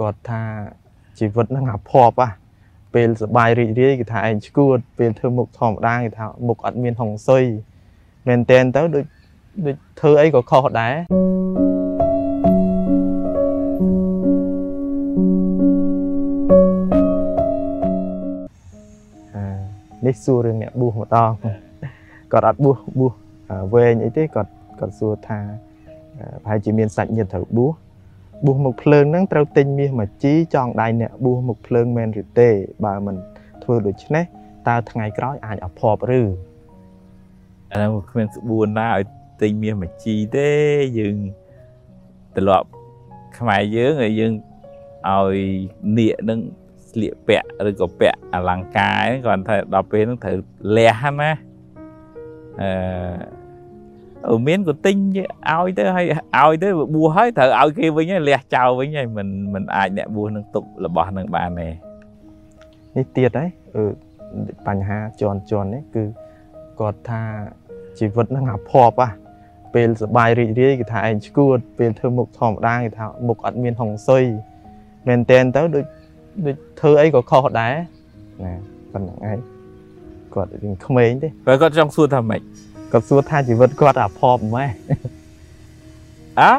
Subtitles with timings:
[0.00, 0.42] គាត់ថា
[1.18, 2.30] ជីវិតហ្នឹងអាភ័ព្វហ่ะ
[2.94, 7.44] ពេលសបាយរីករាយគេថាឯងឈួតពេលធ្វើមុខធម្មតាគេថាមុខអត់មានហុងស៊ុយ
[8.28, 9.04] មែនតែនទៅដូច
[9.66, 10.94] ដូចធ្វើអីក៏ខុសដែរ
[20.06, 21.30] នេះសួររឿងអ្នកបួសម្ដង
[22.32, 23.12] គាត់អត់បួសបួស
[23.74, 25.38] វែងអីទេគាត់គាត់សួរថា
[26.42, 27.72] ប្រហែលជាមានសាច់ញាតិត្រូវបួស
[28.44, 32.48] បួសមុខភ្លើងហ្នឹងត្រូវទិញមាសមួយជីចង់ដៃអ្នកបួសមុខភ្លើងមែនឬទេ
[32.84, 33.16] បើមិន
[33.62, 34.24] ធ្វើដូច្នេះ
[34.68, 36.22] តើថ្ងៃក្រោយអាចអភ័ព្វឬ
[37.70, 39.04] អានោះគ្មានស្បួនណាឲ្យ
[39.42, 40.50] ទិញមាសមួយជីទេ
[40.98, 41.16] យើង
[42.36, 42.68] ត្រឡប់
[43.38, 44.32] ខ្មែរយើងហើយយើង
[45.10, 45.36] ឲ្យ
[45.98, 46.40] នាគនឹង
[46.90, 50.36] ស្លៀកពាក់ឬក៏ពាក់អលង្ការហ្នឹងគាត់ថាដល់ពេលហ្នឹងត្រូវ
[50.76, 51.30] លះណា
[52.60, 52.70] អឺ
[53.32, 53.41] អឺ
[54.46, 54.96] មានក៏ទិញ
[55.50, 56.06] ឲ្យទៅឲ្យ
[56.38, 61.68] ឲ្យទៅបួសហើយត្រូវឲ្យគេវិញហើយលះចោលវិញហើយមិនមិនអាចអ្នកបួសនឹងទុករបស់នឹងបានទេ
[62.96, 63.84] នេះទៀតហើយអឺ
[64.66, 66.02] បញ្ហាជន់ជន់នេះគឺ
[66.80, 67.22] គាត់ថា
[67.98, 69.10] ជីវិតហ្នឹងអាភ័ព្វហ่ะ
[69.74, 74.24] ពេលសបាយរីករាយគេថាឯងឈួតពេលធ្វើមុខធម្មតាគេថាមុខអត់មានហុងស៊ុយ
[75.08, 75.84] មែនតែនទៅដូច
[76.46, 77.74] ដូចធ្វើអីក៏ខុសដែរ
[78.44, 78.52] ណា
[78.92, 79.38] ប៉ុណ្្នឹងឯង
[80.34, 82.40] គាត់រៀងក្មេងទេបើគាត់ចង់សួរថាម៉េច
[82.92, 84.70] គាត់សួរថាជីវិតគាត់អាផបម៉េះ
[86.40, 86.52] អា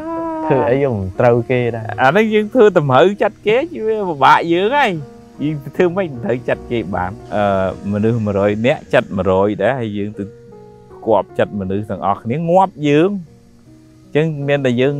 [0.45, 4.91] ធ្វើអីយើងមិនត្រូវគេដែរអានេះយើងធ្វើតម្រូវចាត់គេវាពិបាកយើងហើយ
[5.43, 7.43] យើងធ្វើមិនត្រូវចាត់គេបានអឺ
[7.91, 10.23] មនុស្ស100នាក់ចាត់100ដែរហើយយើងទៅ
[11.05, 14.95] គប់ចាត់មនុស្សទាំងអស់គ្នាងាប់យើងអញ្ចឹងមានតែយើង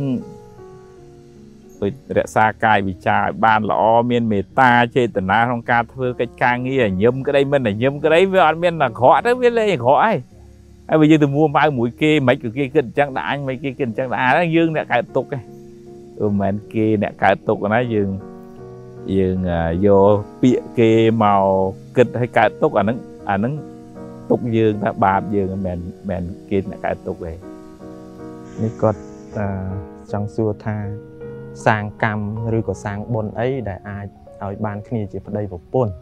[2.18, 10.18] រក្សាកាយវិចារឲ្យបានល្អមានមេត្តាចេតនាក្នុងការធ្វើកិច្ចការងារញឹមក្តីមិនញឹមក្តីវាអត់មានអាក្រក់ទៅវាលេងអាក្រក់ហើយ
[10.88, 15.42] ហើយបើយើងទៅមួម៉ៅមួយគេមិនក៏គេគិតអញ្ចឹងដាក់អញមិនគេគិតអញ្ចឹងដាក់អាយើងអ្នកកើតទុកឯង
[16.20, 18.08] មិនមែនគេអ្នកកើតទុកណាយើង
[19.16, 19.36] យើង
[19.86, 20.90] យកពាក្យគេ
[21.22, 21.44] មក
[21.96, 22.98] គិតឲ្យកើតទុកអាហ្នឹង
[23.30, 23.52] អាហ្នឹង
[24.30, 25.78] ទុកយើងថាបាបយើងមិនមែន
[26.10, 27.32] មិនគេអ្នកកើតទុកទេ
[28.62, 29.00] នេះគាត់
[30.12, 30.76] ចង់សួរថា
[31.66, 34.06] សាងកម្មឬក៏សាងបុណ្យអីដែលអាច
[34.42, 35.92] ឲ្យបានគ្នាជាប្តីប្រពន្ធ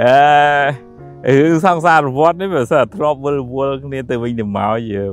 [0.00, 0.91] អឺ
[1.28, 5.04] រឿងសង្សារវត្តនេះវាសិនធ្លាប់វល់វល់គ្នាទៅវិញទៅមកយើ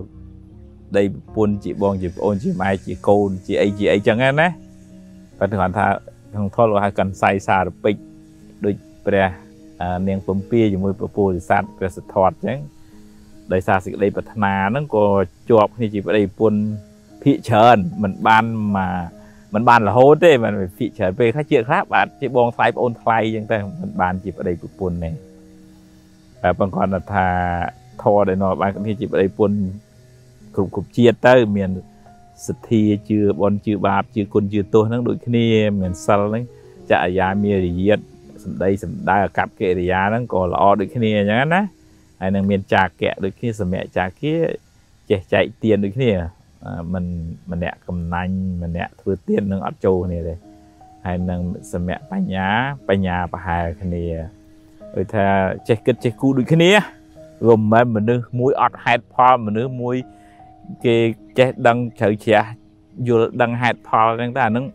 [0.98, 4.48] ដីប្រពន្ធជាបងជាប្អូនជាម៉ែជាកូន ជាអីជាអីចឹងណាតែ
[5.40, 5.88] គាត់ថា
[6.34, 7.96] ក្នុងធម៌គេហៅកាន់សៃសារពេច
[8.66, 8.76] ដូច
[9.06, 9.28] ព្រះ
[10.08, 12.60] នាងពំពាជាមួយពពោធិសត្វព្រះសិទ្ធត្ថចឹង
[13.54, 15.06] ដោយសារសេចក្តីប្រាថ្នាហ្នឹងក៏
[15.50, 16.60] ជាប់គ្នាជាប្តីប្រពន្ធ
[17.24, 18.44] ភាកច្រើនមិនបាន
[18.78, 25.29] មកមិនបានរហូតទេមិនភាកច្រើនពេកខ្លះជាខ្លះបាទជាបងថ្លៃប្អូនថ្លៃចឹងតែមិនបានជាប្តីប្រពន្ធទេ
[26.44, 27.28] តែបងគាត់ថា
[28.02, 29.58] ធរដែលនាំបានគ្នាជាប្តីប្រពន្ធ
[30.56, 31.70] គ្រប់គ្រប់ជាតិទៅ មាន
[32.48, 35.46] សទ្ធាជឿបនជឿបាបជឿគុណជឿទោសហ្នឹងដូចគ្នា
[35.82, 36.44] មានសិលហ្នឹង
[36.90, 38.00] ចក្រយាមេរយាទ
[38.44, 41.62] សម្ដីសម្ដៅអកប្បកិរិយាហ្នឹងក៏ល្អដូចគ្នាអញ្ចឹងណា
[42.20, 44.36] ហើយនឹងមានចាគៈដូចគ្នាសម្រាប់ចាគៈ
[45.10, 46.12] ចេះចែកទៀនដូចគ្នា
[46.94, 47.06] មិន
[47.52, 50.36] ម្នាក់កំណាញ់ម្នាក់ធ្វើទៀននឹងអត់ចូលគ្នាទេ
[51.06, 51.42] ហើយនឹង
[51.72, 52.48] សមៈបញ្ញា
[52.90, 54.04] បញ្ញាប្រហែលគ្នា
[54.96, 55.26] ដូចថា
[55.68, 56.72] ចេះគិតចេះគូដូចគ្នា
[57.48, 59.96] វាមិនមែនមនុស្សមួយអត់ហេតុផលមនុស្សមួយ
[60.86, 60.96] គេ
[61.38, 62.44] ចេះដឹងជ្រៅជ្រះ
[63.08, 64.66] យល់ដឹងហេតុផលហ្នឹងតែអាហ្នឹង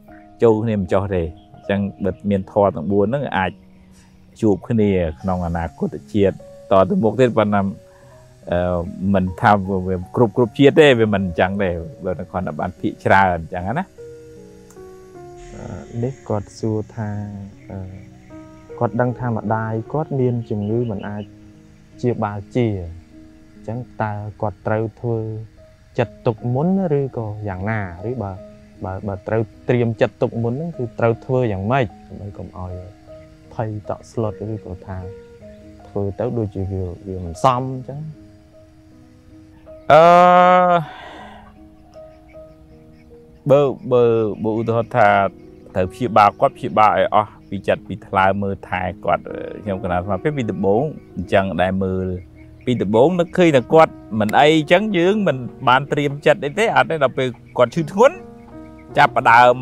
[0.43, 3.51] ចូលគ្នាមិនចោះទេអញ្ចឹងបើមានធម៌ទាំង4ហ្នឹងអាច
[4.41, 7.61] ជួបគ្នាក្នុងអនាគតជាតិតទៅមុខទៀតប៉ុន្តែ
[9.15, 9.53] មិនថា
[9.89, 11.69] វាគ្រប់គ្រប់ជាតិទេវាមិនអញ្ចឹងទេ
[12.05, 13.85] បើគាត់បានភាកច្រើនអញ្ចឹងណា
[16.03, 17.09] នេះគាត់សួរថា
[18.79, 21.25] គាត់ដឹងថាម្ដាយគាត់មានជំងឺមិនអាច
[22.03, 22.67] ជាបាលជា
[23.55, 24.13] អញ្ចឹងតើ
[24.43, 25.19] គាត់ត្រូវធ្វើ
[25.99, 26.69] ចិត្តទុកមុន
[26.99, 28.33] ឬក៏យ៉ាងណាឬបើ
[28.85, 32.73] បើបើត្រូវត្រៀមចិត្តទុកមុនហ្នឹងគឺត្រូវធ្វើយ៉ាងម៉េចដើម្បីកុំឲ្យ
[33.55, 34.99] ភ័យតក់ស្លុតឬក៏ថា
[35.89, 38.01] ធ្វើទៅដូចជាវាវាមិនសមអញ្ចឹង
[39.93, 40.03] អឺ
[43.51, 43.61] បើ
[43.93, 44.03] បើ
[44.45, 45.09] បើឧទាហរណ៍ថា
[45.75, 49.23] ត្រូវព្យាបាលគាត់ព្យាបាលឲ្យអស់ពីចិត្តពីថ្លើមមើលថែគាត់
[49.63, 50.83] ខ្ញុំកណាត់ថាពេលពីដំបូង
[51.17, 52.07] អញ្ចឹងដែរមើល
[52.65, 55.37] ពីដំបូងនឹកឃើញតែគាត់មិនអីអញ្ចឹងយើងមិន
[55.69, 58.17] បានត្រៀមចិត្តអីទេអត់ទេដល់ពេលគាត់ឈឺធ្ងន់
[58.99, 59.57] ចាប់ផ្ដើម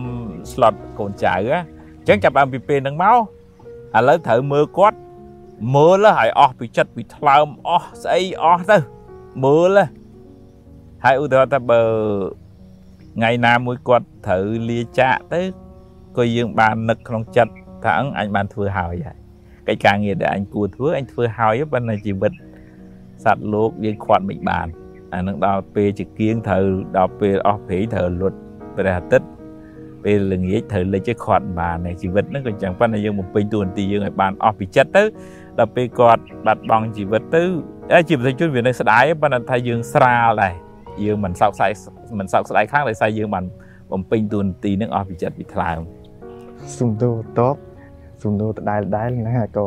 [0.52, 3.16] ស្លុតកូនចៅអញ្ចឹងចាប់ដើមពីពេលហ្នឹងមក
[3.96, 4.98] ឥឡូវត្រូវមើលគាត់
[5.74, 8.78] មើលហើយអស់ពីចិត្តពីថ្លើមអស់ស្អីអស់ទៅ
[9.44, 9.78] មើល
[11.04, 11.82] ហើយឧទាហរណ៍ថាបើ
[13.16, 15.40] ថ្ងៃណាមួយគាត់ត្រូវលាចាកទៅ
[16.16, 17.52] ក៏យើងបាននឹកក្នុងចិត្ត
[17.84, 19.18] ថាអឹងអញបានធ្វើហើយហើយ
[19.68, 22.32] កិច្ចការងារដែលអញគួរធ្វើអញធ្វើហើយប៉ុន្តែជីវិត
[23.24, 24.66] សត្វលោកយើងខាត់មិនបាន
[25.14, 26.64] អានឹងដល់ពេលជាគៀងត្រូវ
[26.96, 28.32] ដល់ពេលអស់ព្រៃត្រូវលុត
[28.76, 29.28] ព្រះអាទិត្យ
[30.04, 35.04] ពេលល្ងាចត្រូវលេចឲ្យខាត់បានជីវិតហ្នឹងក៏អញ្ចឹងប៉ុន្តែយើងបំពេញតួនាទីយើងឲ្យបានអស់ពីចិត្តទៅ
[35.58, 37.42] ដល់ពេលគាត់បាត់បង់ជីវិតទៅ
[38.08, 40.54] ជាប្រជាជនវានៅស្ដាយប៉ុន្តែថាយើងស្រាលដែរ
[41.04, 41.72] យើងមិនសោកស្ដាយ
[42.18, 43.44] មិនសោកស្ដាយខ្លាំងដោយសារយើងបាន
[43.92, 45.80] បំពេញតួនាទីនឹងអស់ពីចិត្តពីថ្លើម
[46.78, 47.56] សំដៅតប
[48.22, 49.66] សំដៅដដែលដែលណាក៏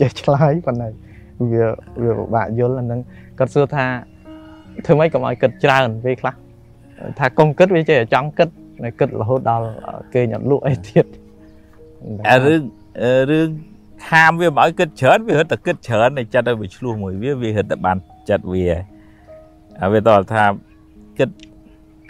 [0.00, 0.88] ចេះឆ្លើយប៉ុន្តែ
[1.52, 1.64] វា
[2.02, 3.00] វាពិបាកយល់អាហ្នឹង
[3.38, 3.84] គាត់សួរថា
[4.84, 6.34] ធ្វើម៉េចកុំឲ្យគិតច្រើនពេលខ្លះ
[7.18, 8.48] ថាកុំគិតវាចេះចង់គិត
[8.98, 9.66] គិតរហូតដល់
[10.14, 11.06] គេញអត់លក់អីទៀត
[12.28, 12.62] អារឿង
[13.30, 13.48] រឿង
[14.08, 17.96] ខាមវាមិនឲ្យគិតច្រើនវារត់តែគិតច្រើនតែចិត្តឲ្យវាឆ្លោះមួយវាវារត់តែបាន
[18.28, 18.64] ចិត្តវា
[19.80, 20.44] ហើយវាតើថា
[21.18, 21.30] គិត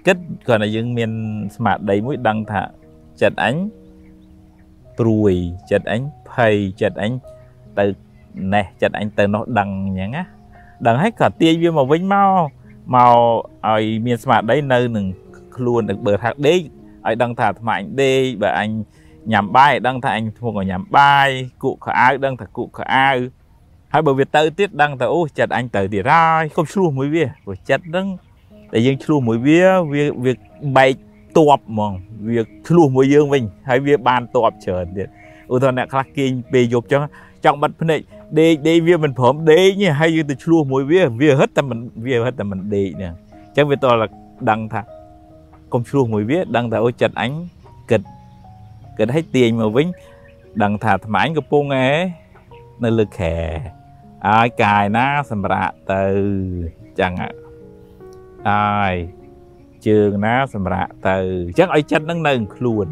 [0.06, 0.16] គិត
[0.46, 1.10] គ្រាន់តែយើងមាន
[1.56, 2.62] ស្មារតីមួយដឹងថា
[3.22, 3.54] ចិត្តអញ
[4.98, 5.34] ព្រួយ
[5.70, 7.12] ចិត្តអញភ័យចិត្តអញ
[7.78, 7.84] ទៅ
[8.54, 10.24] ណេះចិត្តអញទៅនោះដឹងអញ្ចឹងណា
[10.86, 12.46] ដឹងហើយក៏ទាញវាមកវិញមក
[12.94, 13.14] មក
[13.68, 15.06] ឲ្យមានស្មារតីនៅនឹង
[15.56, 16.60] ខ្លួនទៅបើថាដេក
[17.06, 18.70] ឲ្យដឹងថាអាត្មាអញដេកបើអញ
[19.32, 21.28] ញ៉ាំបាយដឹងថាអញធ្ងន់ញ៉ាំបាយ
[21.62, 23.16] គក់ខោអាវដឹងថាគក់ខោអាវ
[23.92, 28.06] ហើយបើវាទៅទៀតដឹងថាអូចិត្តអញទៅទៀតហើយកុំឆ្លោះមួយវាព្រោះចិត្តហ្នឹង
[28.72, 30.32] តែយើងឆ្លោះមួយវាវាវា
[30.76, 30.94] បែក
[31.36, 31.92] តបហ្មង
[32.28, 35.08] វាឆ្លោះមួយយើងវិញហើយវាបានតបច្រើនទៀត
[35.52, 37.00] ឧទាហរណ៍អ្នកខ្លះគេងពេលយប់ចឹង
[37.44, 38.00] ចង់បិទភ្នែក
[38.38, 43.90] ដេកដេកវាមិនព្រមដេកទេហើយយើងទៅឆ្លោះមួយវាវាហិតតែមិនវាហិតតែមិនដេកនេះអញ្ចឹងវាតើ
[44.50, 44.80] ដឹងថា
[45.72, 47.32] កុំឆ្លោះមួយវាដឹងថាអូចិត្តអញ
[47.90, 48.00] គិត
[48.98, 49.86] គិតឲ្យទាញមកវិញ
[50.62, 51.86] ដឹងថាអាត្មាអញកំពុងឯ
[52.84, 53.34] នៅលើខែ
[54.26, 56.02] ហើយកាយណាសម្រាប់ទៅ
[57.00, 57.12] ចឹង
[58.48, 58.94] ហើយ
[59.88, 61.16] ជើងណាសម្រាប់ទៅ
[61.46, 62.86] អញ្ចឹងឲ្យចិត្តនឹងនៅខ្លួន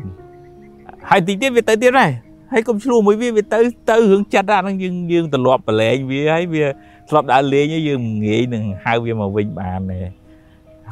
[1.10, 2.10] ហើយតិចទៀតវាទៅទៀតដែរ
[2.52, 3.58] ហើយកុំឆ្លោះមួយវាវាទៅ
[3.90, 6.64] ទៅរឿងចិត្តអាហ្នឹងយើងយើងទលាប់ប្រឡែងវាហើយវា
[7.08, 9.98] ធ្លាប់ដើរលេងយើងងាយនឹងហៅវាមកវិញបានទេ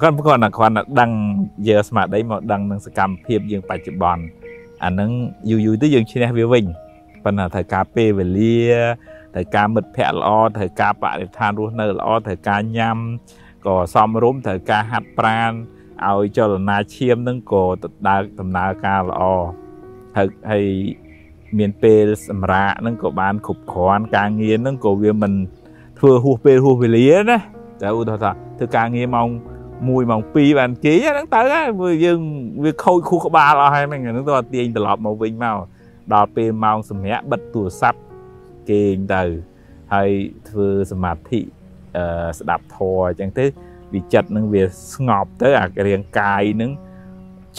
[0.01, 1.11] គាត់គាត់ណាគាត់ណាដឹង
[1.69, 4.25] យកស្មារតីមកដឹងនឹងសកម្មភាពយើងបច្ចុប្បន្ន
[4.85, 5.11] អាហ្នឹង
[5.51, 6.65] យូរយូរទៅយើងឈ្នះវាវិញ
[7.25, 8.61] ប៉ុន្តែត្រូវការពេលវេលា
[9.35, 12.97] ត្រូវការមិត្តភ័ក្តិល្អត្រូវការបរិស្ថានរស់នៅល្អត្រូវការញ៉ាំ
[13.67, 15.53] ក៏សមរម្យត្រូវការហាត់ប្រាណ
[16.11, 17.65] ឲ្យចលនាឈាមនឹងក៏
[18.09, 19.23] ដើរដំណើរការល្អ
[20.17, 20.67] ហើយហើយ
[21.59, 25.33] មានពេលសម្រាកហ្នឹងក៏បានគ្រប់គ្រាន់ការងារហ្នឹងក៏វាមិន
[25.99, 27.39] ធ្វើហួសពេលហួសវេលាណា
[27.83, 29.29] តែឧទាហរណ៍ថាធ្វើការងារម៉ោង
[29.65, 32.21] 1ម៉ោង2បានគេហ្នឹងទៅហើយយើង
[32.65, 35.57] វាខូចខួរក្បាលអស់ហើយហ្នឹងហ្នឹងទៅទាញត្រឡប់មកវិញមក
[36.13, 38.01] ដល់ពេលម៉ោងសម្រាប់បិទទូរស័ព្ទ
[38.71, 39.23] គេងទៅ
[39.95, 40.11] ហើយ
[40.49, 41.41] ធ្វើសមាធិ
[41.97, 43.45] អឺស្ដាប់ធម៌អញ្ចឹងទៅ
[43.93, 44.63] វាចិត្តនឹងវា
[44.93, 46.71] ស្ងប់ទៅអារាងកាយនឹង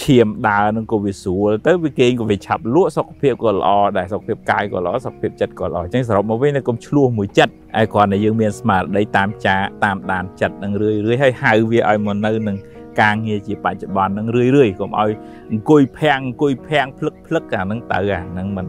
[0.01, 12.57] ឈាមដើរនឹងក៏វាស្រួលទៅវាគេងក៏វាឆាប់លក់សុខភាពក៏ល្អដែរសុខភាពកាយក៏ល្អសុខភាពចិត្តក៏ល្អអញ្ចឹងសរុបមកវិញកុំឆ្លោះមួយចិត្តហើយគ្រាន់តែយើងមានស្មារតីតាមចាតាមដានចិត្តនឹងរឿយរឿយហើយហៅវាឲ្យមកនៅនឹង
[13.01, 15.11] ការងារជាបច្ចុប្បន្ននឹងរឿយរឿយកុំឲ្យ
[15.51, 18.67] អង្គុយភាំងអង្គុយភាំងភ្លឹកភ្លឹកអាហ្នឹងទៅអាហ្នឹងមិន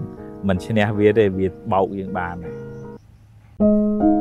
[0.48, 2.36] មិនឈ្នះវាទេវាបោកយើងបាន
[3.58, 4.13] thank you